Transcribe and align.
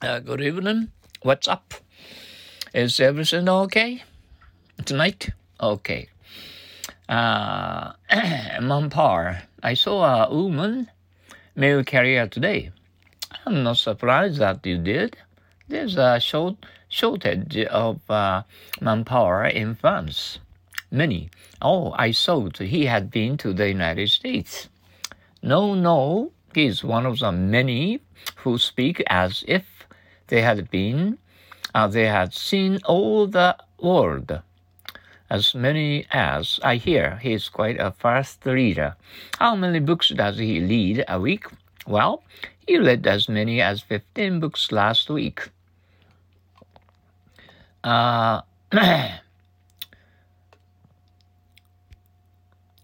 Uh, 0.00 0.20
good 0.20 0.40
evening. 0.40 0.92
What's 1.22 1.48
up? 1.48 1.74
Is 2.72 3.00
everything 3.00 3.48
okay 3.48 4.04
tonight? 4.84 5.30
Okay. 5.60 6.08
Uh, 7.08 7.94
Manpower. 8.62 9.42
I 9.60 9.74
saw 9.74 10.24
a 10.24 10.32
woman 10.32 10.88
mail 11.56 11.82
carrier 11.82 12.28
today. 12.28 12.70
I'm 13.44 13.64
not 13.64 13.78
surprised 13.78 14.38
that 14.38 14.64
you 14.64 14.78
did. 14.78 15.16
There's 15.66 15.96
a 15.96 16.20
short 16.20 16.64
shortage 16.88 17.56
of 17.66 18.08
uh, 18.08 18.44
manpower 18.80 19.46
in 19.46 19.74
France. 19.74 20.38
Many. 20.92 21.28
Oh, 21.60 21.92
I 21.98 22.12
thought 22.12 22.58
he 22.58 22.86
had 22.86 23.10
been 23.10 23.36
to 23.38 23.52
the 23.52 23.66
United 23.66 24.10
States. 24.10 24.68
No, 25.42 25.74
no, 25.74 26.30
he's 26.54 26.84
one 26.84 27.04
of 27.04 27.18
the 27.18 27.32
many 27.32 28.00
who 28.36 28.58
speak 28.58 29.02
as 29.08 29.42
if 29.48 29.77
they 30.28 30.42
had 30.42 30.70
been, 30.70 31.18
uh, 31.74 31.88
they 31.88 32.06
had 32.06 32.32
seen 32.32 32.80
all 32.84 33.26
the 33.26 33.56
world. 33.80 34.40
As 35.30 35.54
many 35.54 36.06
as 36.10 36.58
I 36.62 36.76
hear, 36.76 37.16
he 37.16 37.34
is 37.34 37.50
quite 37.50 37.78
a 37.78 37.90
fast 37.90 38.46
reader. 38.46 38.96
How 39.38 39.54
many 39.54 39.78
books 39.78 40.08
does 40.08 40.38
he 40.38 40.60
read 40.60 41.04
a 41.06 41.20
week? 41.20 41.44
Well, 41.86 42.22
he 42.66 42.78
read 42.78 43.06
as 43.06 43.28
many 43.28 43.60
as 43.60 43.82
15 43.82 44.40
books 44.40 44.72
last 44.72 45.10
week. 45.10 45.50
Uh, 47.84 48.40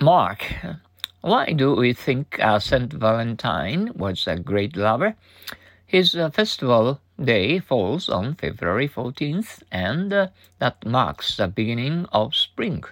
Mark, 0.00 0.44
why 1.20 1.52
do 1.52 1.74
we 1.74 1.92
think 1.92 2.38
uh, 2.40 2.60
Saint 2.60 2.92
Valentine 2.92 3.92
was 3.94 4.28
a 4.28 4.36
great 4.36 4.76
lover? 4.76 5.16
His 5.86 6.14
uh, 6.14 6.30
festival 6.30 7.00
day 7.22 7.58
falls 7.58 8.08
on 8.08 8.34
February 8.34 8.88
14th, 8.88 9.62
and 9.70 10.12
uh, 10.12 10.28
that 10.58 10.84
marks 10.86 11.36
the 11.36 11.48
beginning 11.48 12.06
of 12.12 12.34
spring. 12.34 12.84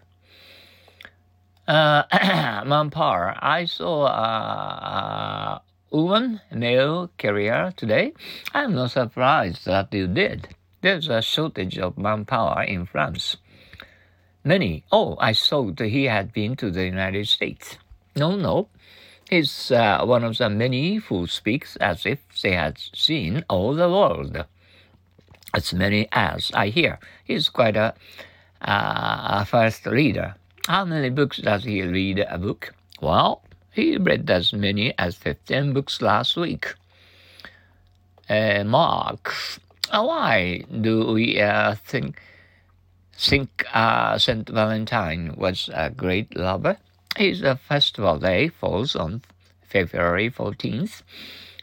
Uh, 1.67 2.03
Manpower, 2.67 3.37
I 3.39 3.65
saw 3.65 4.07
a, 4.07 5.63
a 5.91 5.97
woman 5.97 6.41
mail 6.53 7.11
carrier 7.19 7.73
today. 7.77 8.13
I'm 8.55 8.75
not 8.75 8.93
surprised 8.93 9.65
that 9.67 9.93
you 9.93 10.07
did. 10.07 10.49
There's 10.83 11.09
a 11.09 11.23
shortage 11.23 11.79
of 11.79 11.99
manpower 11.99 12.63
in 12.63 12.87
France. 12.87 13.37
Many, 14.45 14.85
oh, 14.93 15.17
I 15.19 15.33
thought 15.33 15.81
he 15.81 16.05
had 16.05 16.33
been 16.33 16.55
to 16.57 16.71
the 16.71 16.85
United 16.85 17.27
States. 17.27 17.79
No, 18.15 18.37
no. 18.37 18.69
He's 19.29 19.73
uh, 19.73 20.05
one 20.05 20.23
of 20.23 20.39
the 20.39 20.49
many 20.49 20.97
who 20.97 21.27
speaks 21.27 21.75
as 21.77 22.07
if 22.07 22.21
they 22.43 22.53
had 22.53 22.79
seen 22.95 23.45
all 23.49 23.75
the 23.75 23.89
world. 23.89 24.45
As 25.53 25.73
many 25.75 26.09
as 26.13 26.53
I 26.55 26.69
hear. 26.69 27.01
He's 27.25 27.49
quite 27.49 27.77
a, 27.77 27.95
uh, 28.63 29.41
a 29.41 29.45
fast 29.45 29.87
reader. 29.87 30.37
How 30.69 30.85
many 30.85 31.11
books 31.11 31.39
does 31.39 31.65
he 31.65 31.83
read 31.83 32.21
a 32.21 32.39
book? 32.39 32.73
Well, 33.01 33.43
he 33.73 33.97
read 33.97 34.31
as 34.31 34.53
many 34.53 34.97
as 34.99 35.17
15 35.17 35.73
books 35.73 36.01
last 36.01 36.37
week. 36.37 36.75
Uh, 38.29 38.65
Mark, 38.65 39.33
why 39.91 40.65
do 40.81 41.13
we 41.13 41.41
uh, 41.41 41.75
think 41.75 42.21
think 43.19 43.65
uh, 43.73 44.19
Saint 44.19 44.49
Valentine 44.49 45.35
was 45.37 45.71
a 45.73 45.91
great 45.91 46.37
lover? 46.37 46.79
His 47.17 47.41
a 47.41 47.57
festival 47.57 48.19
day 48.19 48.49
falls 48.49 48.95
on 48.95 49.23
February 49.63 50.31
14th, 50.31 51.03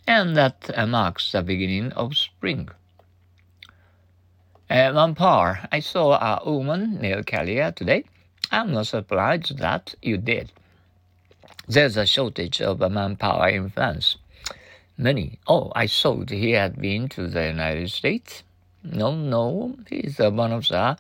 and 0.08 0.36
that 0.36 0.72
uh, 0.74 0.88
marks 0.88 1.32
the 1.32 1.44
beginning 1.44 1.92
of 1.92 2.18
spring. 2.18 2.70
At 4.68 4.96
Lampard, 4.96 5.68
I 5.72 5.80
saw 5.80 6.40
a 6.44 6.52
woman 6.52 7.00
mail 7.00 7.22
carrier 7.22 7.72
today. 7.72 8.06
I'm 8.52 8.72
not 8.72 8.88
surprised 8.88 9.60
that 9.60 9.94
you 10.02 10.18
did. 10.18 10.52
There's 11.68 11.98
a 11.98 12.08
shortage 12.08 12.60
of 12.60 12.80
manpower 12.80 13.50
in 13.50 13.70
France. 13.70 14.18
Many. 14.98 15.38
Oh, 15.48 15.72
I 15.76 15.86
thought 15.86 16.32
he 16.32 16.52
had 16.52 16.82
been 16.82 17.10
to 17.10 17.28
the 17.28 17.46
United 17.46 17.92
States. 17.92 18.42
No, 18.84 19.16
no, 19.16 19.76
he's 19.88 20.20
uh, 20.20 20.32
one 20.32 20.52
of 20.52 20.68
the 20.68 20.98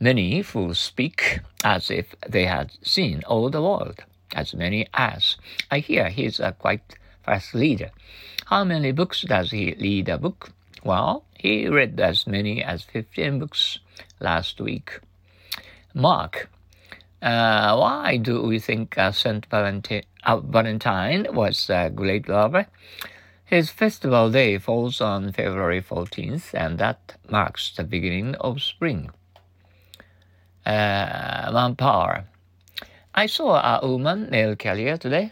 many 0.00 0.40
who 0.40 0.74
speak 0.74 1.40
as 1.64 1.90
if 1.90 2.14
they 2.28 2.44
had 2.46 2.72
seen 2.82 3.22
all 3.26 3.50
the 3.50 3.62
world, 3.62 4.04
as 4.34 4.54
many 4.54 4.86
as. 4.94 5.36
I 5.70 5.78
hear 5.78 6.08
he's 6.08 6.40
a 6.40 6.52
quite 6.52 6.96
fast 7.24 7.54
reader. 7.54 7.90
How 8.46 8.64
many 8.64 8.92
books 8.92 9.22
does 9.22 9.50
he 9.50 9.74
read 9.80 10.08
a 10.08 10.18
book? 10.18 10.50
Well, 10.82 11.24
he 11.38 11.68
read 11.68 11.98
as 12.00 12.26
many 12.26 12.62
as 12.62 12.82
15 12.82 13.38
books 13.38 13.78
last 14.20 14.60
week. 14.60 15.00
Mark, 15.94 16.50
uh, 17.22 17.76
why 17.76 18.18
do 18.18 18.42
we 18.42 18.58
think 18.58 18.98
uh, 18.98 19.12
Saint 19.12 19.46
uh, 19.50 20.40
Valentine 20.40 21.26
was 21.32 21.70
a 21.70 21.88
great 21.88 22.28
lover? 22.28 22.66
His 23.46 23.70
festival 23.70 24.30
day 24.30 24.58
falls 24.58 25.00
on 25.00 25.32
February 25.32 25.80
14th, 25.80 26.52
and 26.52 26.78
that 26.78 27.16
marks 27.30 27.72
the 27.74 27.84
beginning 27.84 28.34
of 28.36 28.60
spring. 28.60 29.10
Uh, 30.66 31.50
manpower. 31.52 32.24
I 33.14 33.26
saw 33.26 33.80
a 33.80 33.86
woman 33.86 34.30
mail 34.30 34.56
carrier 34.56 34.96
today. 34.96 35.30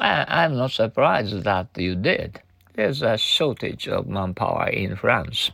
I, 0.00 0.24
I'm 0.28 0.56
not 0.56 0.70
surprised 0.70 1.42
that 1.44 1.68
you 1.76 1.94
did. 1.94 2.40
There's 2.74 3.02
a 3.02 3.18
shortage 3.18 3.88
of 3.88 4.06
manpower 4.06 4.68
in 4.68 4.96
France. 4.96 5.50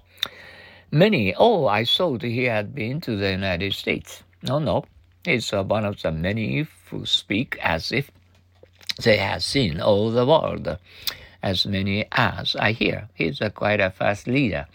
Many, 0.91 1.35
oh, 1.35 1.67
I 1.67 1.85
thought 1.85 2.23
he 2.23 2.45
had 2.45 2.75
been 2.75 3.01
to 3.01 3.17
the 3.17 3.31
United 3.31 3.73
States. 3.75 4.23
No, 4.43 4.59
no. 4.59 4.85
He's 5.25 5.53
uh, 5.53 5.65
one 5.65 5.85
of 5.87 6.03
the 6.03 6.13
many 6.13 6.67
who 6.91 7.07
speak 7.07 7.59
as 7.63 7.91
if 7.91 8.11
they 9.03 9.17
have 9.17 9.43
seen 9.43 9.81
all 9.81 10.11
the 10.11 10.27
world 10.27 10.77
as 11.43 11.67
many 11.67 12.07
as 12.13 12.57
I 12.57 12.73
hear. 12.73 13.09
He's 13.15 13.41
a 13.41 13.51
quite 13.51 13.81
a 13.81 13.91
fast 13.91 14.27
leader. 14.27 14.67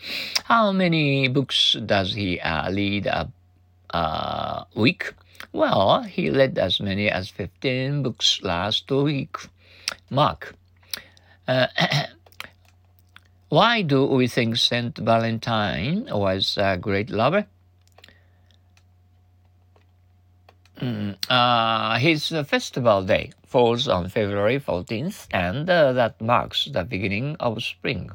How 0.45 0.71
many 0.71 1.27
books 1.27 1.75
does 1.85 2.13
he 2.13 2.39
uh, 2.39 2.71
read 2.71 3.07
a, 3.07 3.31
a 3.91 4.65
week? 4.75 5.13
Well, 5.51 6.03
he 6.03 6.29
read 6.29 6.57
as 6.57 6.79
many 6.79 7.09
as 7.09 7.29
15 7.29 8.03
books 8.03 8.41
last 8.43 8.89
week. 8.91 9.37
Mark. 10.09 10.55
Uh, 11.47 11.67
why 13.49 13.81
do 13.81 14.05
we 14.05 14.27
think 14.27 14.57
Saint 14.57 14.97
Valentine 14.97 16.07
was 16.11 16.57
a 16.57 16.77
great 16.77 17.09
lover? 17.09 17.47
Mm, 20.79 21.17
uh, 21.29 21.97
his 21.97 22.29
festival 22.47 23.03
day 23.03 23.31
falls 23.45 23.87
on 23.87 24.07
February 24.07 24.59
14th, 24.59 25.27
and 25.31 25.69
uh, 25.69 25.91
that 25.93 26.21
marks 26.21 26.69
the 26.71 26.83
beginning 26.83 27.35
of 27.39 27.61
spring. 27.63 28.11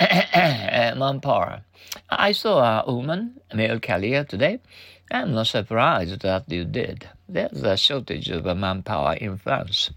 Manpower. 0.96 1.60
I 2.08 2.32
saw 2.32 2.82
a 2.86 2.90
woman, 2.90 3.38
mail 3.52 3.78
carrier, 3.78 4.24
today. 4.24 4.60
I'm 5.10 5.34
not 5.34 5.48
surprised 5.48 6.22
that 6.22 6.50
you 6.50 6.64
did. 6.64 7.06
There's 7.28 7.62
a 7.62 7.76
shortage 7.76 8.30
of 8.30 8.44
manpower 8.56 9.14
in 9.14 9.36
France. 9.36 9.90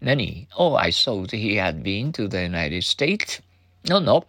Many. 0.00 0.48
Oh, 0.56 0.74
I 0.74 0.90
thought 0.90 1.32
he 1.32 1.56
had 1.56 1.82
been 1.82 2.12
to 2.12 2.28
the 2.28 2.42
United 2.42 2.82
States. 2.84 3.42
No, 3.88 3.98
no. 3.98 4.24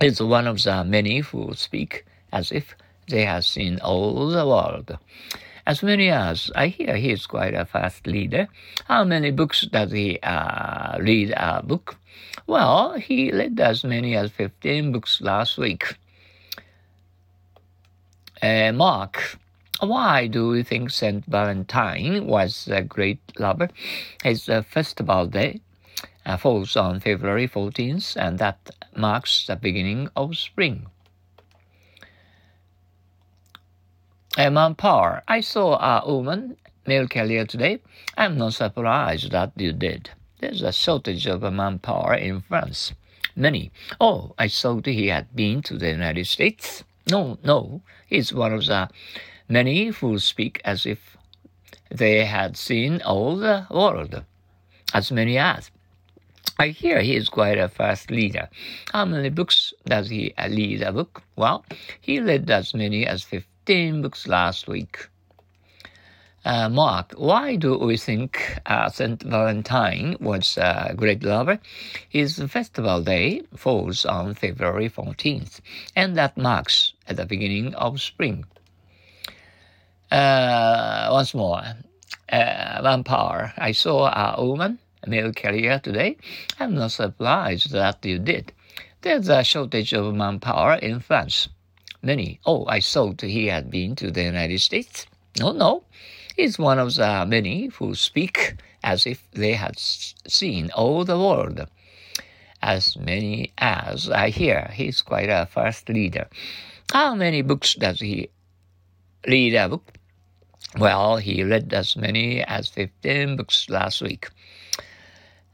It's 0.00 0.20
one 0.20 0.48
of 0.48 0.60
the 0.60 0.82
many 0.82 1.20
who 1.20 1.54
speak 1.54 2.04
as 2.32 2.50
if 2.50 2.74
they 3.08 3.24
have 3.24 3.44
seen 3.44 3.78
all 3.78 4.26
the 4.28 4.44
world. 4.44 4.98
As 5.64 5.84
many 5.84 6.10
as 6.10 6.50
I 6.56 6.66
hear 6.66 6.96
he 6.96 7.12
is 7.12 7.26
quite 7.26 7.54
a 7.54 7.64
fast 7.64 8.08
reader. 8.08 8.48
How 8.86 9.04
many 9.04 9.30
books 9.30 9.62
does 9.62 9.92
he 9.92 10.18
uh, 10.20 10.98
read 10.98 11.30
a 11.36 11.62
book? 11.62 11.96
Well, 12.46 12.94
he 12.94 13.30
read 13.30 13.60
as 13.60 13.84
many 13.84 14.16
as 14.16 14.30
15 14.30 14.92
books 14.92 15.20
last 15.20 15.58
week. 15.58 15.96
Uh, 18.42 18.72
Mark, 18.72 19.38
why 19.80 20.26
do 20.26 20.54
you 20.54 20.64
think 20.64 20.90
Saint 20.90 21.24
Valentine 21.26 22.26
was 22.26 22.68
a 22.68 22.82
great 22.82 23.20
lover? 23.38 23.68
His 24.22 24.48
uh, 24.48 24.62
festival 24.62 25.26
day 25.26 25.60
uh, 26.26 26.36
falls 26.36 26.76
on 26.76 27.00
February 27.00 27.48
14th, 27.48 28.16
and 28.16 28.38
that 28.38 28.70
marks 28.96 29.46
the 29.46 29.56
beginning 29.56 30.08
of 30.16 30.36
spring. 30.36 30.86
Manpower. 34.38 35.22
I 35.28 35.40
saw 35.40 35.76
a 35.76 36.10
woman 36.10 36.56
mail 36.86 37.06
carrier 37.06 37.44
today. 37.44 37.80
I'm 38.16 38.38
not 38.38 38.54
surprised 38.54 39.30
that 39.30 39.52
you 39.56 39.72
did. 39.72 40.10
There's 40.42 40.62
a 40.62 40.72
shortage 40.72 41.28
of 41.28 41.42
manpower 41.52 42.14
in 42.14 42.40
France. 42.40 42.94
Many. 43.36 43.70
Oh, 44.00 44.34
I 44.36 44.48
thought 44.48 44.86
he 44.86 45.06
had 45.06 45.36
been 45.36 45.62
to 45.62 45.78
the 45.78 45.90
United 45.90 46.26
States. 46.26 46.82
No, 47.08 47.38
no. 47.44 47.80
He's 48.08 48.32
one 48.32 48.52
of 48.52 48.66
the 48.66 48.88
many 49.48 49.86
who 49.86 50.18
speak 50.18 50.60
as 50.64 50.84
if 50.84 51.16
they 51.92 52.24
had 52.24 52.56
seen 52.56 53.00
all 53.02 53.36
the 53.36 53.68
world. 53.70 54.24
As 54.92 55.12
many 55.12 55.38
as. 55.38 55.70
I 56.58 56.70
hear 56.70 57.02
he 57.02 57.14
is 57.14 57.28
quite 57.28 57.58
a 57.58 57.68
fast 57.68 58.10
leader. 58.10 58.48
How 58.92 59.04
many 59.04 59.28
books 59.28 59.72
does 59.84 60.08
he 60.08 60.34
uh, 60.36 60.48
lead 60.48 60.82
a 60.82 60.90
book? 60.90 61.22
Well, 61.36 61.64
he 62.00 62.18
read 62.18 62.50
as 62.50 62.74
many 62.74 63.06
as 63.06 63.22
15 63.22 64.02
books 64.02 64.26
last 64.26 64.66
week. 64.66 65.06
Uh, 66.44 66.68
Mark, 66.68 67.12
why 67.16 67.54
do 67.54 67.78
we 67.78 67.96
think 67.96 68.58
uh, 68.66 68.88
St. 68.88 69.22
Valentine 69.22 70.16
was 70.18 70.56
a 70.56 70.92
great 70.96 71.22
lover? 71.22 71.60
His 72.08 72.38
festival 72.48 73.00
day 73.00 73.42
falls 73.56 74.04
on 74.04 74.34
February 74.34 74.90
14th, 74.90 75.60
and 75.94 76.16
that 76.16 76.36
marks 76.36 76.94
at 77.06 77.16
the 77.16 77.26
beginning 77.26 77.74
of 77.74 78.00
spring. 78.00 78.44
Uh, 80.10 81.08
once 81.12 81.32
more, 81.32 81.62
uh, 82.32 82.80
manpower. 82.82 83.52
I 83.56 83.70
saw 83.70 84.08
a 84.08 84.44
woman, 84.44 84.80
a 85.04 85.08
mail 85.08 85.32
carrier 85.32 85.78
today. 85.78 86.16
I'm 86.58 86.74
not 86.74 86.90
surprised 86.90 87.70
that 87.70 88.04
you 88.04 88.18
did. 88.18 88.52
There's 89.02 89.28
a 89.28 89.44
shortage 89.44 89.94
of 89.94 90.12
manpower 90.14 90.74
in 90.74 91.00
France. 91.00 91.48
Many. 92.02 92.40
Oh, 92.44 92.66
I 92.66 92.80
thought 92.80 93.20
he 93.20 93.46
had 93.46 93.70
been 93.70 93.94
to 93.96 94.10
the 94.10 94.24
United 94.24 94.60
States. 94.60 95.06
No, 95.38 95.52
no. 95.52 95.84
He's 96.36 96.58
one 96.58 96.78
of 96.78 96.94
the 96.94 97.26
many 97.26 97.66
who 97.66 97.94
speak 97.94 98.56
as 98.82 99.06
if 99.06 99.22
they 99.32 99.52
had 99.52 99.78
seen 99.78 100.70
all 100.74 101.04
the 101.04 101.18
world. 101.18 101.66
As 102.62 102.96
many 102.96 103.52
as 103.58 104.08
I 104.08 104.30
hear, 104.30 104.70
he's 104.72 105.02
quite 105.02 105.28
a 105.28 105.46
fast 105.46 105.88
leader. 105.88 106.28
How 106.92 107.14
many 107.14 107.42
books 107.42 107.74
does 107.74 108.00
he 108.00 108.30
read 109.26 109.54
a 109.54 109.68
book? 109.68 109.92
Well, 110.78 111.16
he 111.16 111.42
read 111.44 111.72
as 111.74 111.96
many 111.96 112.42
as 112.42 112.68
15 112.68 113.36
books 113.36 113.68
last 113.68 114.00
week. 114.00 114.28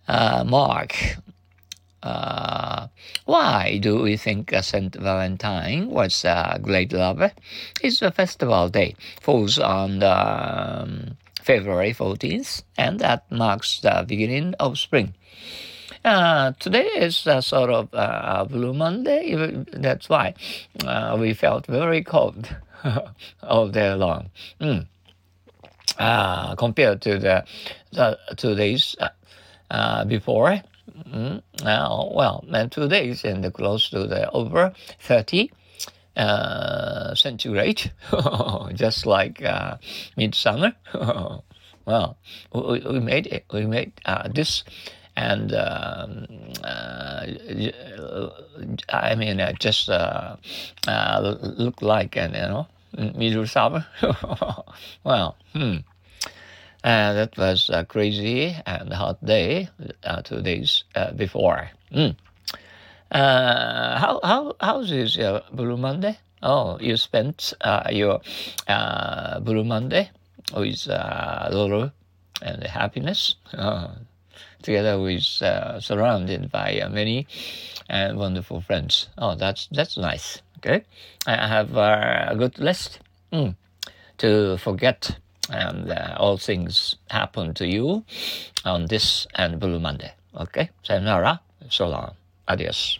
Uh, 0.06 0.44
Mark, 0.46 0.94
uh, 2.08 2.88
why 3.24 3.78
do 3.78 4.02
we 4.02 4.16
think 4.16 4.52
St. 4.60 4.94
Valentine 4.94 5.90
was 5.90 6.24
a 6.24 6.58
great 6.62 6.92
lover? 6.92 7.32
It's 7.82 8.02
a 8.02 8.10
festival 8.10 8.68
day, 8.68 8.96
falls 9.20 9.58
on 9.58 9.98
the, 9.98 10.82
um, 10.82 11.16
February 11.42 11.94
14th, 11.94 12.62
and 12.76 13.00
that 13.00 13.24
marks 13.30 13.80
the 13.80 14.04
beginning 14.06 14.54
of 14.60 14.78
spring. 14.78 15.14
Uh, 16.04 16.52
today 16.60 16.86
is 16.96 17.26
a 17.26 17.40
sort 17.40 17.70
of 17.70 17.88
uh, 17.92 18.44
Blue 18.44 18.74
Monday. 18.74 19.34
That's 19.72 20.08
why 20.08 20.34
uh, 20.84 21.16
we 21.18 21.34
felt 21.34 21.66
very 21.66 22.04
cold 22.04 22.54
all 23.42 23.68
day 23.68 23.94
long. 23.94 24.30
Mm. 24.60 24.86
Uh, 25.98 26.54
compared 26.54 27.00
to 27.02 27.18
the, 27.18 27.44
the 27.92 28.18
two 28.36 28.54
days 28.54 28.94
uh, 29.00 29.08
uh, 29.70 30.04
before. 30.04 30.62
Mm, 30.88 31.42
now, 31.64 32.10
well, 32.14 32.44
and 32.52 32.70
two 32.72 32.88
days 32.88 33.24
and 33.24 33.52
close 33.52 33.90
to 33.90 34.06
the 34.06 34.30
over 34.30 34.72
30 35.00 35.50
uh, 36.16 37.14
centigrade, 37.14 37.92
just 38.74 39.06
like 39.06 39.42
uh, 39.44 39.76
midsummer. 40.16 40.74
well, 41.86 42.18
we, 42.52 42.80
we, 42.80 43.00
made 43.00 43.26
it. 43.26 43.44
We 43.52 43.66
made 43.66 43.92
uh, 44.04 44.28
this, 44.28 44.64
and 45.16 45.54
um, 45.54 46.26
uh, 46.64 47.26
I 48.88 49.14
mean, 49.14 49.40
uh, 49.40 49.52
just 49.52 49.88
uh, 49.88 50.36
look 50.86 51.82
like 51.82 52.16
and 52.16 52.34
you 52.34 52.40
know 52.40 52.66
middle 53.14 53.46
summer. 53.46 53.86
well, 55.04 55.36
hmm. 55.52 55.76
Uh, 56.84 57.12
that 57.12 57.36
was 57.36 57.70
a 57.72 57.84
crazy 57.84 58.54
and 58.64 58.92
hot 58.92 59.24
day 59.24 59.68
uh, 60.04 60.22
two 60.22 60.40
days 60.40 60.84
uh, 60.94 61.10
before. 61.12 61.70
Mm. 61.92 62.14
how 63.10 64.20
how 64.22 64.54
how's 64.60 64.90
this 64.90 65.18
Blue 65.50 65.76
Monday? 65.76 66.18
Oh, 66.40 66.78
you 66.78 66.96
spent 66.96 67.52
uh, 67.62 67.88
your 67.90 68.20
uh, 68.68 69.40
Blue 69.40 69.64
Monday 69.64 70.10
with 70.54 70.88
uh, 70.88 71.48
Lulu 71.50 71.90
and 72.42 72.62
happiness 72.62 73.34
together 74.62 75.00
with 75.00 75.22
surrounded 75.82 76.52
by 76.52 76.80
many 76.92 77.26
and 77.88 78.18
wonderful 78.18 78.60
friends. 78.60 79.08
Oh, 79.18 79.34
that's 79.34 79.66
that's 79.72 79.96
nice. 79.96 80.42
Okay, 80.58 80.84
I 81.26 81.48
have 81.48 81.76
a 81.76 82.36
good 82.38 82.58
list 82.60 83.00
mm, 83.32 83.56
to 84.18 84.56
forget 84.58 85.18
and 85.50 85.90
uh, 85.90 86.16
all 86.18 86.36
things 86.36 86.96
happen 87.10 87.54
to 87.54 87.66
you 87.66 88.04
on 88.64 88.86
this 88.86 89.26
and 89.34 89.58
Blue 89.60 89.78
Monday. 89.80 90.12
Okay, 90.36 90.70
sayonara, 90.82 91.40
so 91.70 91.88
long, 91.88 92.14
adios. 92.46 92.98